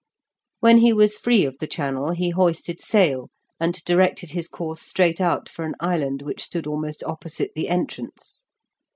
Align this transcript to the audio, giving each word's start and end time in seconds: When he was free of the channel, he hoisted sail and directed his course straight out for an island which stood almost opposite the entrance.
When 0.61 0.79
he 0.79 0.93
was 0.93 1.19
free 1.19 1.45
of 1.45 1.59
the 1.59 1.67
channel, 1.67 2.09
he 2.09 2.31
hoisted 2.31 2.81
sail 2.81 3.29
and 3.59 3.75
directed 3.85 4.31
his 4.31 4.47
course 4.47 4.81
straight 4.81 5.21
out 5.21 5.47
for 5.47 5.63
an 5.63 5.75
island 5.79 6.23
which 6.23 6.41
stood 6.41 6.65
almost 6.65 7.03
opposite 7.03 7.51
the 7.53 7.69
entrance. 7.69 8.45